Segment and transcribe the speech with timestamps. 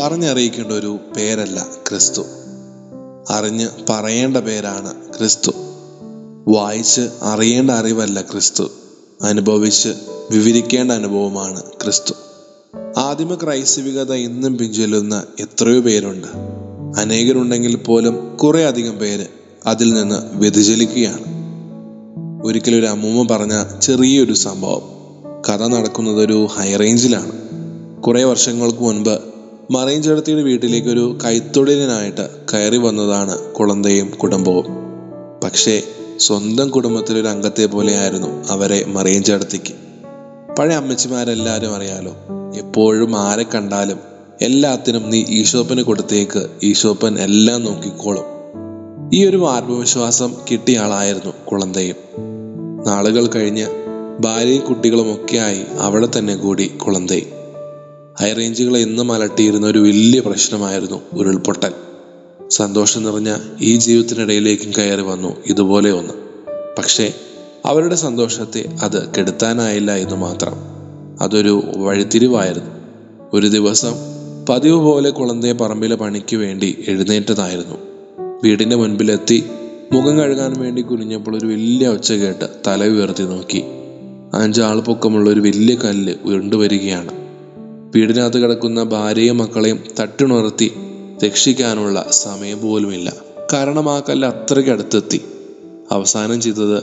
[0.00, 2.22] പറഞ്ഞറിയിക്കേണ്ട ഒരു പേരല്ല ക്രിസ്തു.
[3.30, 5.52] അറിഞ്ഞ് പറയേണ്ട പേരാണ് ക്രിസ്തു.
[6.48, 8.70] വായിച്ച് അറിയേണ്ട അറിവല്ല ക്രിസ്തു.
[9.22, 9.88] അനുഭവിച്ച്
[10.30, 12.14] വിവരിക്കേണ്ട അനുഭവമാണ് ക്രിസ്തു.
[12.96, 16.26] ആദിമ ക്രൈസ്തവികത ഇന്നും പിഞ്ചൊല്ലുന്ന എത്രയോ പേരുണ്ട്.
[17.00, 19.26] അനേകരുണ്ടെങ്കിൽ പോലും കുറേ അധികം പേര്
[19.66, 21.24] അതിൽ നിന്ന് വ്യതിചലിക്കുകയാണ്.
[22.44, 24.82] ഒരിക്കലൊരു ഒരു അമ്മൂമ്മ പറഞ്ഞ ചെറിയൊരു സംഭവം.
[25.48, 27.32] കഥ നടക്കുന്നത് ഒരു ഹൈ റേഞ്ചിലാണ്.
[28.02, 29.39] കുറേ വർഷങ്ങൾക്ക് മുൻപ്
[29.70, 34.64] മറൈൻ ചേർത്തിയുടെ വീട്ടിലേക്ക് ഒരു കൈത്തൊഴിലിനായിട്ട് കയറി വന്നതാണ് കുളന്തയും കുടുംബവും.
[35.44, 35.82] പക്ഷേ
[36.18, 39.74] സ്വന്തം കുടുംബത്തിലൊരു അംഗത്തെ പോലെയായിരുന്നു അവരെ മറിയൻ ചേർത്തിക്ക്
[40.58, 42.16] പഴയ അമ്മച്ചിമാരെല്ലാവരും അറിയാലോ
[42.58, 43.98] എപ്പോഴും ആരെ കണ്ടാലും
[44.42, 48.24] എല്ലാത്തിനും നീ ഈശോപ്പന് കൊടുത്തേക്ക് ഈശോപ്പൻ എല്ലാം നോക്കിക്കോളും.
[49.14, 51.96] ഈ ഒരു ആത്മവിശ്വാസം കിട്ടിയ ആളായിരുന്നു കുളന്തയും.
[52.86, 53.66] നാളുകൾ കഴിഞ്ഞ്
[54.20, 57.39] ഭാര്യയും കുട്ടികളും ഒക്കെയായി അവിടെ തന്നെ കൂടി കുളന്തയും.
[58.20, 61.72] ഹൈ റേഞ്ചുകളെ എന്നും അലട്ടിയിരുന്ന ഒരു വലിയ പ്രശ്നമായിരുന്നു ഉരുൾപൊട്ടൽ.
[62.50, 66.14] സന്തോഷം നിറഞ്ഞ ഈ ജീവിതത്തിനിടയിലേക്കും കയറി വന്നു ഇതുപോലെ ഒന്ന്.
[66.78, 67.14] പക്ഷേ
[67.66, 70.52] അവരുടെ സന്തോഷത്തെ അത് കെടുത്താനായില്ല എന്ന് മാത്രം.
[71.20, 72.70] അതൊരു വഴിത്തിരിവായിരുന്നു.
[73.32, 73.92] ഒരു ദിവസം
[74.48, 77.78] പതിവ് പോലെ കുളന്തയെ പറമ്പിലെ പണിക്ക് വേണ്ടി എഴുന്നേറ്റതായിരുന്നു.
[78.44, 79.44] വീടിന്റെ മുൻപിലെത്തി
[79.92, 83.64] മുഖം കഴുകാൻ വേണ്ടി കുനിഞ്ഞപ്പോൾ ഒരു വലിയ ഒച്ച കേട്ട് തല ഉയർത്തി നോക്കി.
[84.34, 87.19] അഞ്ചാൾ പൊക്കമുള്ള ഒരു വലിയ കല്ല് ഉരുണ്ടുവരികയാണ്.
[87.96, 90.72] വീടിനകത്ത് കിടക്കുന്ന ഭാര്യയും മക്കളെയും തട്ടുണർത്തി
[91.24, 93.12] രക്ഷിക്കാനുള്ള സമയം പോലുമില്ല.
[93.52, 95.20] കാരണം ആ കല്ല് അത്രയ്ക്ക് അടുത്തെത്തി.
[95.92, 96.82] അവസാനം ചെയ്തത്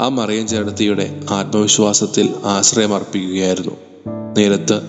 [0.00, 3.70] ആ മറിയം ചേട്ടത്തിയുടെ ആത്മവിശ്വാസത്തിൽ ആശ്രയം അർപ്പിക്കുകയായിരുന്നു.
[4.36, 4.80] നേരത്ത്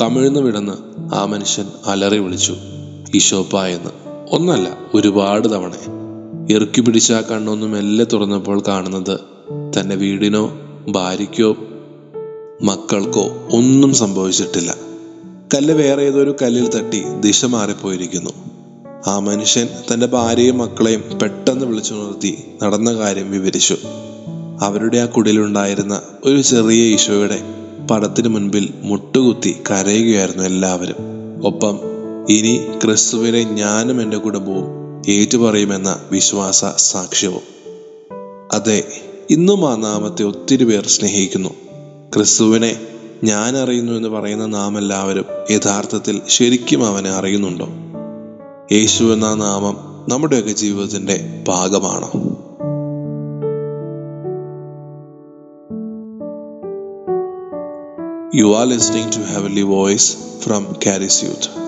[0.00, 0.72] കമിഴ്ന്നു വിടന്ന്
[1.14, 2.56] ആ മനുഷ്യൻ അലറി വിളിച്ചു
[3.14, 3.90] ഈശോപ്പ എന്ന്.
[4.30, 5.72] ഒന്നല്ല ഒരുപാട് തവണ.
[6.50, 9.20] ഇറുക്കി പിടിച്ച ആ കണ്ണൊന്നും മെല്ലെ തുറന്നപ്പോൾ കാണുന്നത്
[9.78, 10.52] തന്റെ വീടിനോ
[10.88, 11.56] ഭാര്യയ്ക്കോ
[12.62, 14.75] മക്കൾക്കോ ഒന്നും സംഭവിച്ചിട്ടില്ല.
[15.54, 18.30] കല്ല് വേറെ ഏതൊരു കല്ലിൽ തട്ടി ദിശ മാറിപ്പോയിരിക്കുന്നു.
[19.06, 23.76] ആ മനുഷ്യൻ തന്റെ ഭാര്യയും മക്കളെയും പെട്ടെന്ന് വിളിച്ചു നിർത്തി നടന്ന കാര്യം വിവരിച്ചു.
[24.60, 27.42] അവരുടെ ആ കുടിലുണ്ടായിരുന്ന ഒരു ചെറിയ ഈശോയുടെ
[27.90, 30.96] പടത്തിനു മുൻപിൽ മുട്ടുകുത്തി കരയുകയായിരുന്നു എല്ലാവരും.
[31.46, 31.78] ഒപ്പം
[32.30, 34.66] ഇനി ക്രിസ്തുവിനെ ഞാനും എന്റെ കുടുംബവും
[35.08, 37.42] ഏറ്റുപറയുമെന്ന വിശ്വാസ സാക്ഷ്യവും.
[38.52, 38.84] അതെ
[39.30, 41.50] ഇന്നും ആ നാമത്തെ ഒത്തിരി പേർ സ്നേഹിക്കുന്നു.
[42.16, 47.68] ക്രിസ്തുവിനെ ഞാൻ അറിയുന്നു എന്ന് പറയുന്ന നാം എല്ലാവരും യഥാർത്ഥത്തിൽ ശരിക്കും അവനെ അറിയുന്നുണ്ടോ
[48.72, 49.76] യേശു എന്ന നാമം
[50.08, 52.10] നമ്മുടെയൊക്കെ ജീവിതത്തിന്റെ ഭാഗമാണോ
[58.32, 61.65] You are listening to Heavenly Voice from Caris Youth.